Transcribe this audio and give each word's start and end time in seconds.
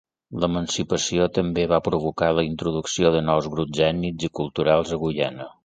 L'emancipació 0.43 1.27
també 1.35 1.65
va 1.73 1.79
provocar 1.89 2.31
la 2.39 2.47
introducció 2.49 3.13
de 3.19 3.23
nous 3.29 3.51
grups 3.57 3.85
ètnics 3.91 4.29
i 4.31 4.33
culturals 4.43 4.99
a 4.99 5.03
Guyana. 5.07 5.51